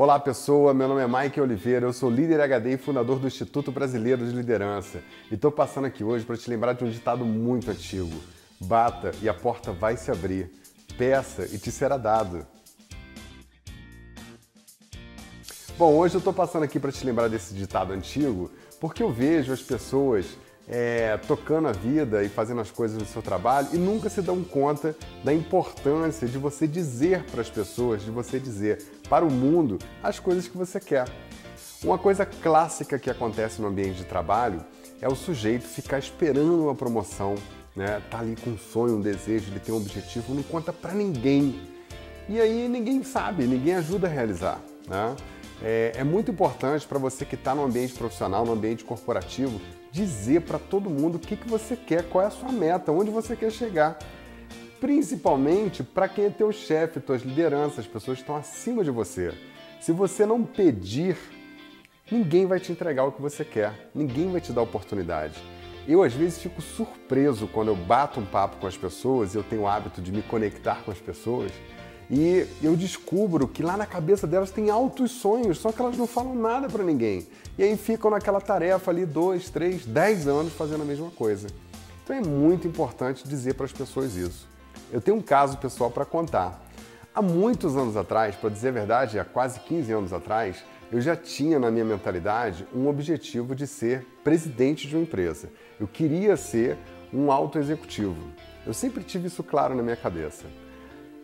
Olá 0.00 0.16
pessoa, 0.16 0.72
meu 0.72 0.86
nome 0.86 1.02
é 1.02 1.08
Mike 1.08 1.40
Oliveira, 1.40 1.84
eu 1.84 1.92
sou 1.92 2.08
líder 2.08 2.40
HD 2.40 2.74
e 2.74 2.76
fundador 2.76 3.18
do 3.18 3.26
Instituto 3.26 3.72
Brasileiro 3.72 4.24
de 4.24 4.30
Liderança. 4.30 5.02
E 5.28 5.34
estou 5.34 5.50
passando 5.50 5.86
aqui 5.86 6.04
hoje 6.04 6.24
para 6.24 6.36
te 6.36 6.48
lembrar 6.48 6.74
de 6.74 6.84
um 6.84 6.88
ditado 6.88 7.24
muito 7.24 7.68
antigo: 7.68 8.16
Bata 8.60 9.10
e 9.20 9.28
a 9.28 9.34
porta 9.34 9.72
vai 9.72 9.96
se 9.96 10.08
abrir, 10.08 10.52
peça 10.96 11.48
e 11.52 11.58
te 11.58 11.72
será 11.72 11.96
dado. 11.96 12.46
Bom, 15.76 15.92
hoje 15.96 16.14
eu 16.14 16.18
estou 16.18 16.32
passando 16.32 16.62
aqui 16.62 16.78
para 16.78 16.92
te 16.92 17.04
lembrar 17.04 17.26
desse 17.26 17.52
ditado 17.52 17.92
antigo 17.92 18.52
porque 18.78 19.02
eu 19.02 19.10
vejo 19.10 19.52
as 19.52 19.62
pessoas 19.62 20.26
é, 20.68 21.16
tocando 21.26 21.68
a 21.68 21.72
vida 21.72 22.22
e 22.22 22.28
fazendo 22.28 22.60
as 22.60 22.70
coisas 22.70 22.98
no 22.98 23.06
seu 23.06 23.22
trabalho 23.22 23.68
e 23.72 23.78
nunca 23.78 24.10
se 24.10 24.20
dão 24.20 24.44
conta 24.44 24.94
da 25.24 25.32
importância 25.32 26.28
de 26.28 26.36
você 26.36 26.66
dizer 26.66 27.24
para 27.24 27.40
as 27.40 27.48
pessoas, 27.48 28.02
de 28.02 28.10
você 28.10 28.38
dizer 28.38 28.84
para 29.08 29.24
o 29.24 29.30
mundo 29.30 29.78
as 30.02 30.18
coisas 30.18 30.46
que 30.46 30.56
você 30.56 30.78
quer. 30.78 31.08
Uma 31.82 31.96
coisa 31.96 32.26
clássica 32.26 32.98
que 32.98 33.08
acontece 33.08 33.62
no 33.62 33.68
ambiente 33.68 33.98
de 33.98 34.04
trabalho 34.04 34.64
é 35.00 35.08
o 35.08 35.14
sujeito 35.14 35.62
ficar 35.62 35.98
esperando 35.98 36.64
uma 36.64 36.74
promoção, 36.74 37.36
né? 37.74 38.02
Tá 38.10 38.18
ali 38.18 38.36
com 38.36 38.50
um 38.50 38.58
sonho, 38.58 38.96
um 38.96 39.00
desejo, 39.00 39.50
ele 39.50 39.60
tem 39.60 39.72
um 39.72 39.78
objetivo, 39.78 40.34
não 40.34 40.42
conta 40.42 40.72
para 40.72 40.92
ninguém. 40.92 41.60
E 42.28 42.40
aí 42.40 42.68
ninguém 42.68 43.02
sabe, 43.04 43.44
ninguém 43.44 43.74
ajuda 43.74 44.08
a 44.08 44.10
realizar, 44.10 44.60
né? 44.88 45.14
É, 45.62 45.92
é 45.96 46.04
muito 46.04 46.30
importante 46.30 46.86
para 46.86 46.98
você 46.98 47.24
que 47.24 47.36
está 47.36 47.54
no 47.54 47.64
ambiente 47.64 47.94
profissional, 47.94 48.44
no 48.44 48.52
ambiente 48.52 48.84
corporativo, 48.84 49.60
dizer 49.90 50.42
para 50.42 50.58
todo 50.58 50.90
mundo 50.90 51.16
o 51.16 51.18
que, 51.18 51.36
que 51.36 51.48
você 51.48 51.76
quer, 51.76 52.08
qual 52.08 52.24
é 52.24 52.26
a 52.26 52.30
sua 52.30 52.52
meta, 52.52 52.92
onde 52.92 53.10
você 53.10 53.34
quer 53.34 53.50
chegar. 53.50 53.98
Principalmente 54.80 55.82
para 55.82 56.08
quem 56.08 56.26
é 56.26 56.30
teu 56.30 56.52
chefe, 56.52 57.00
tuas 57.00 57.22
lideranças, 57.22 57.80
as 57.80 57.86
pessoas 57.86 58.18
que 58.18 58.22
estão 58.22 58.36
acima 58.36 58.84
de 58.84 58.90
você. 58.90 59.32
Se 59.80 59.92
você 59.92 60.24
não 60.24 60.44
pedir, 60.44 61.16
ninguém 62.10 62.46
vai 62.46 62.60
te 62.60 62.70
entregar 62.70 63.04
o 63.04 63.12
que 63.12 63.20
você 63.20 63.44
quer, 63.44 63.90
ninguém 63.94 64.30
vai 64.30 64.40
te 64.40 64.52
dar 64.52 64.62
oportunidade. 64.62 65.42
Eu 65.86 66.02
às 66.02 66.12
vezes 66.12 66.38
fico 66.38 66.60
surpreso 66.60 67.46
quando 67.48 67.68
eu 67.68 67.76
bato 67.76 68.20
um 68.20 68.26
papo 68.26 68.58
com 68.58 68.66
as 68.66 68.76
pessoas, 68.76 69.34
eu 69.34 69.42
tenho 69.42 69.62
o 69.62 69.66
hábito 69.66 70.02
de 70.02 70.12
me 70.12 70.22
conectar 70.22 70.82
com 70.84 70.90
as 70.90 70.98
pessoas 70.98 71.50
e 72.10 72.46
eu 72.62 72.74
descubro 72.74 73.46
que 73.46 73.62
lá 73.62 73.76
na 73.76 73.84
cabeça 73.84 74.26
delas 74.26 74.50
tem 74.50 74.70
altos 74.70 75.10
sonhos, 75.10 75.58
só 75.58 75.70
que 75.70 75.80
elas 75.80 75.96
não 75.96 76.06
falam 76.06 76.34
nada 76.34 76.68
para 76.68 76.82
ninguém. 76.82 77.26
E 77.58 77.62
aí 77.62 77.76
ficam 77.76 78.10
naquela 78.10 78.40
tarefa 78.40 78.90
ali 78.90 79.04
dois, 79.04 79.50
três, 79.50 79.84
dez 79.84 80.26
anos 80.26 80.52
fazendo 80.54 80.82
a 80.82 80.86
mesma 80.86 81.10
coisa. 81.10 81.48
Então 82.02 82.16
é 82.16 82.20
muito 82.22 82.66
importante 82.66 83.28
dizer 83.28 83.54
para 83.54 83.66
as 83.66 83.72
pessoas 83.72 84.16
isso. 84.16 84.48
Eu 84.90 85.00
tenho 85.00 85.18
um 85.18 85.20
caso 85.20 85.58
pessoal 85.58 85.90
para 85.90 86.06
contar. 86.06 86.62
Há 87.14 87.20
muitos 87.20 87.76
anos 87.76 87.96
atrás, 87.96 88.34
para 88.36 88.48
dizer 88.48 88.68
a 88.68 88.72
verdade, 88.72 89.18
há 89.18 89.24
quase 89.24 89.60
15 89.60 89.92
anos 89.92 90.12
atrás, 90.12 90.64
eu 90.90 91.02
já 91.02 91.14
tinha 91.14 91.58
na 91.58 91.70
minha 91.70 91.84
mentalidade 91.84 92.66
um 92.74 92.88
objetivo 92.88 93.54
de 93.54 93.66
ser 93.66 94.06
presidente 94.24 94.86
de 94.88 94.96
uma 94.96 95.02
empresa. 95.02 95.50
Eu 95.78 95.86
queria 95.86 96.36
ser 96.36 96.78
um 97.12 97.30
alto 97.30 97.58
executivo. 97.58 98.16
Eu 98.66 98.72
sempre 98.72 99.04
tive 99.04 99.26
isso 99.26 99.42
claro 99.42 99.74
na 99.74 99.82
minha 99.82 99.96
cabeça. 99.96 100.46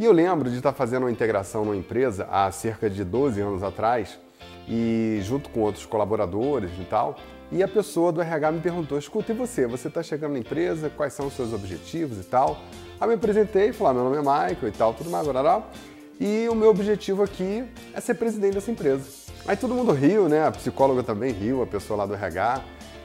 E 0.00 0.04
eu 0.06 0.12
lembro 0.12 0.48
de 0.48 0.56
estar 0.56 0.72
fazendo 0.72 1.02
uma 1.02 1.10
integração 1.10 1.62
numa 1.62 1.76
empresa 1.76 2.26
há 2.30 2.50
cerca 2.50 2.88
de 2.88 3.04
12 3.04 3.38
anos 3.38 3.62
atrás, 3.62 4.18
e 4.66 5.20
junto 5.22 5.50
com 5.50 5.60
outros 5.60 5.84
colaboradores 5.84 6.70
e 6.80 6.84
tal, 6.84 7.16
e 7.52 7.62
a 7.62 7.68
pessoa 7.68 8.10
do 8.10 8.22
RH 8.22 8.52
me 8.52 8.60
perguntou: 8.60 8.98
escuta, 8.98 9.30
e 9.32 9.34
você? 9.34 9.66
Você 9.66 9.88
está 9.88 10.02
chegando 10.02 10.32
na 10.32 10.38
empresa? 10.38 10.88
Quais 10.88 11.12
são 11.12 11.26
os 11.26 11.34
seus 11.34 11.52
objetivos 11.52 12.18
e 12.18 12.22
tal? 12.22 12.58
Aí 12.98 13.08
me 13.08 13.12
apresentei 13.12 13.74
falei: 13.74 13.90
ah, 13.90 13.94
meu 13.94 14.04
nome 14.04 14.16
é 14.16 14.20
Michael 14.20 14.68
e 14.68 14.72
tal, 14.72 14.94
tudo 14.94 15.10
mais, 15.10 15.28
blá, 15.28 15.68
e 16.18 16.48
o 16.48 16.54
meu 16.54 16.70
objetivo 16.70 17.22
aqui 17.22 17.62
é 17.92 18.00
ser 18.00 18.14
presidente 18.14 18.54
dessa 18.54 18.70
empresa. 18.70 19.04
Aí 19.46 19.54
todo 19.54 19.74
mundo 19.74 19.92
riu, 19.92 20.30
né? 20.30 20.46
A 20.46 20.50
psicóloga 20.50 21.02
também 21.02 21.30
riu, 21.30 21.62
a 21.62 21.66
pessoa 21.66 21.98
lá 21.98 22.06
do 22.06 22.14
RH. 22.14 22.64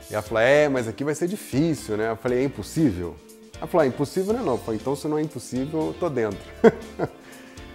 E 0.10 0.14
ela 0.14 0.24
falou: 0.24 0.42
é, 0.42 0.70
mas 0.70 0.88
aqui 0.88 1.04
vai 1.04 1.14
ser 1.14 1.28
difícil, 1.28 1.98
né? 1.98 2.12
Eu 2.12 2.16
falei: 2.16 2.40
é 2.40 2.44
impossível? 2.46 3.18
Ela 3.58 3.68
falou, 3.68 3.84
ah, 3.84 3.88
impossível 3.88 4.34
não 4.34 4.42
é 4.42 4.44
não. 4.44 4.74
Então 4.74 4.96
se 4.96 5.08
não 5.08 5.18
é 5.18 5.22
impossível, 5.22 5.88
eu 5.88 5.96
tô 6.00 6.10
dentro. 6.10 6.40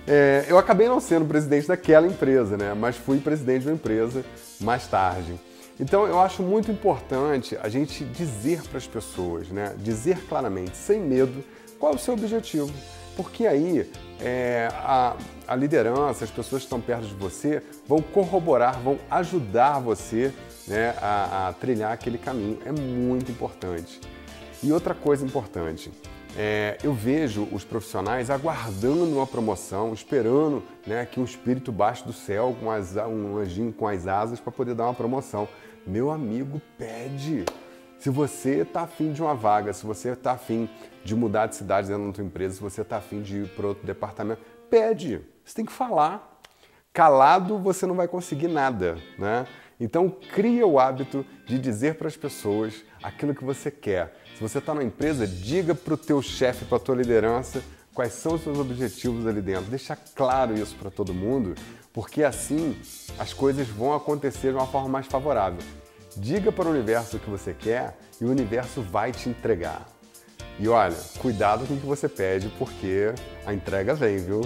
é, 0.07 0.45
eu 0.49 0.59
acabei 0.59 0.89
não 0.89 1.01
sendo 1.01 1.25
presidente 1.25 1.69
daquela 1.69 2.07
empresa, 2.07 2.57
né? 2.57 2.75
Mas 2.75 2.97
fui 2.97 3.19
presidente 3.19 3.63
de 3.63 3.69
uma 3.69 3.75
empresa 3.75 4.25
mais 4.61 4.87
tarde. 4.87 5.35
Então 5.79 6.07
eu 6.07 6.21
acho 6.21 6.43
muito 6.43 6.71
importante 6.71 7.57
a 7.63 7.69
gente 7.69 8.05
dizer 8.05 8.63
para 8.65 8.79
as 8.79 8.87
pessoas, 8.87 9.49
né? 9.49 9.75
Dizer 9.79 10.19
claramente, 10.29 10.77
sem 10.77 11.01
medo, 11.01 11.43
qual 11.79 11.93
é 11.93 11.97
o 11.97 11.99
seu 11.99 12.15
objetivo. 12.15 12.71
Porque 13.17 13.47
aí 13.47 13.91
é, 14.21 14.69
a, 14.73 15.17
a 15.49 15.57
liderança, 15.57 16.25
as 16.25 16.31
pessoas 16.31 16.63
que 16.63 16.67
estão 16.67 16.81
perto 16.81 17.07
de 17.07 17.15
você 17.15 17.63
vão 17.87 18.01
corroborar, 18.01 18.79
vão 18.81 18.99
ajudar 19.11 19.79
você 19.79 20.33
né, 20.69 20.95
a, 21.01 21.49
a 21.49 21.53
trilhar 21.55 21.93
aquele 21.93 22.19
caminho. 22.19 22.59
É 22.65 22.71
muito 22.71 23.33
importante. 23.33 24.01
E 24.63 24.73
outra 24.73 24.95
coisa 24.95 25.25
importante, 25.25 25.91
é, 26.37 26.77
eu 26.85 26.93
vejo 26.93 27.49
os 27.51 27.65
profissionais 27.65 28.29
aguardando 28.29 29.17
uma 29.17 29.27
promoção, 29.27 29.93
esperando 29.93 30.63
né, 30.87 31.07
que 31.07 31.19
um 31.19 31.25
espírito 31.25 31.73
baixe 31.73 32.05
do 32.05 32.13
céu, 32.13 32.55
com 32.61 32.71
as, 32.71 32.95
um 32.97 33.39
anjinho 33.39 33.73
com 33.73 33.89
as 33.89 34.07
asas, 34.07 34.39
para 34.39 34.53
poder 34.53 34.75
dar 34.75 34.85
uma 34.85 34.95
promoção. 34.95 35.49
Meu 35.87 36.11
amigo, 36.11 36.61
pede. 36.77 37.45
Se 37.99 38.11
você 38.11 38.61
está 38.61 38.83
afim 38.83 39.13
de 39.13 39.23
uma 39.23 39.35
vaga, 39.35 39.73
se 39.73 39.85
você 39.85 40.11
está 40.11 40.33
afim 40.33 40.69
de 41.05 41.15
mudar 41.15 41.47
de 41.47 41.57
cidade 41.57 41.89
dentro 41.89 42.07
da 42.07 42.13
tua 42.13 42.25
empresa, 42.25 42.55
se 42.57 42.61
você 42.61 42.83
está 42.83 42.99
afim 42.99 43.23
de 43.23 43.39
ir 43.39 43.49
para 43.49 43.67
outro 43.67 43.87
departamento, 43.87 44.43
pede. 44.69 45.21
Você 45.45 45.55
tem 45.55 45.65
que 45.65 45.73
falar. 45.73 46.39
Calado 46.93 47.59
você 47.59 47.87
não 47.87 47.95
vai 47.95 48.09
conseguir 48.09 48.49
nada, 48.49 48.99
né? 49.19 49.47
Então 49.81 50.11
cria 50.11 50.67
o 50.67 50.79
hábito 50.79 51.25
de 51.47 51.59
dizer 51.59 51.95
para 51.95 52.07
as 52.07 52.17
pessoas 52.17 52.85
aquilo 53.03 53.35
que 53.35 53.43
você 53.43 53.71
quer. 53.71 54.15
Se 54.37 54.43
você 54.43 54.59
está 54.59 54.75
na 54.75 54.85
empresa, 54.85 55.27
diga 55.27 55.75
para 55.75 55.95
o 55.95 55.97
teu 55.97 56.21
chefe, 56.21 56.67
para 56.67 56.77
a 56.77 56.81
tua 56.81 56.97
liderança, 56.97 57.63
quais 57.95 58.13
são 58.13 58.35
os 58.35 58.43
seus 58.43 58.59
objetivos 58.59 59.27
ali 59.27 59.41
dentro. 59.41 59.71
Deixa 59.71 59.97
claro 60.15 60.55
isso 60.55 60.77
para 60.77 60.91
todo 60.91 61.15
mundo, 61.15 61.55
porque 61.93 62.23
assim 62.23 62.79
as 63.19 63.33
coisas 63.33 63.69
vão 63.69 63.95
acontecer 63.95 64.51
de 64.51 64.57
uma 64.57 64.67
forma 64.67 64.89
mais 64.89 65.07
favorável. 65.07 65.61
Diga 66.17 66.53
para 66.53 66.69
o 66.69 66.71
universo 66.71 67.17
o 67.17 67.21
que 67.21 67.31
você 67.31 67.55
quer 67.55 67.97
e 68.21 68.25
o 68.25 68.31
universo 68.31 68.83
vai 68.83 69.13
te 69.13 69.29
entregar. 69.29 69.87
E 70.59 70.69
olha, 70.69 70.97
cuidado 71.19 71.67
com 71.67 71.75
o 71.75 71.81
que 71.81 71.87
você 71.87 72.07
pede, 72.07 72.53
porque 72.59 73.15
a 73.47 73.55
entrega 73.55 73.95
vem, 73.95 74.19
viu? 74.19 74.43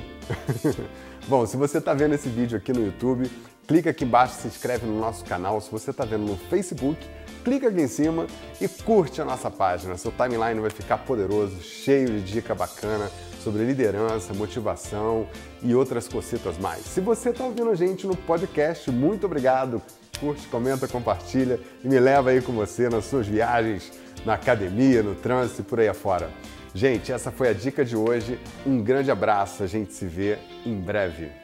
Bom, 1.27 1.45
se 1.45 1.57
você 1.57 1.79
está 1.79 1.93
vendo 1.93 2.15
esse 2.15 2.29
vídeo 2.29 2.57
aqui 2.57 2.73
no 2.73 2.85
YouTube, 2.85 3.29
clica 3.67 3.91
aqui 3.91 4.05
embaixo, 4.05 4.41
se 4.41 4.49
inscreve 4.49 4.87
no 4.87 4.99
nosso 4.99 5.25
canal. 5.25 5.61
Se 5.61 5.71
você 5.71 5.91
está 5.91 6.05
vendo 6.05 6.27
no 6.27 6.37
Facebook, 6.37 6.99
clica 7.45 7.69
aqui 7.69 7.81
em 7.81 7.89
cima 7.89 8.27
e 8.61 8.69
curte 8.69 9.21
a 9.21 9.25
nossa 9.25 9.51
página. 9.51 9.97
Seu 9.97 10.13
timeline 10.13 10.61
vai 10.61 10.71
ficar 10.71 10.99
poderoso, 10.99 11.61
cheio 11.63 12.09
de 12.09 12.21
dica 12.21 12.55
bacana 12.55 13.11
sobre 13.43 13.65
liderança, 13.65 14.33
motivação 14.33 15.27
e 15.63 15.75
outras 15.75 16.09
cositas 16.09 16.57
mais. 16.59 16.85
Se 16.85 17.01
você 17.01 17.31
está 17.31 17.45
ouvindo 17.45 17.71
a 17.71 17.75
gente 17.75 18.07
no 18.07 18.17
podcast, 18.17 18.91
muito 18.91 19.27
obrigado. 19.27 19.83
Curte, 20.19 20.47
comenta, 20.47 20.89
compartilha 20.89 21.61
e 21.83 21.89
me 21.89 22.01
leva 22.01 22.31
aí 22.31 22.41
com 22.41 22.53
você 22.53 22.89
nas 22.89 23.05
suas 23.05 23.27
viagens, 23.27 23.93
na 24.25 24.35
academia, 24.35 25.03
no 25.03 25.15
trânsito 25.15 25.61
e 25.61 25.65
por 25.65 25.81
aí 25.81 25.89
afora. 25.89 26.31
Gente, 26.75 27.13
essa 27.13 27.31
foi 27.31 27.49
a 27.49 27.53
dica 27.53 27.85
de 27.85 27.97
hoje. 27.97 28.39
Um 28.67 28.83
grande 28.83 29.11
abraço, 29.11 29.63
a 29.63 29.67
gente 29.67 29.93
se 29.93 30.07
vê 30.07 30.39
em 30.65 30.81
breve. 30.81 31.44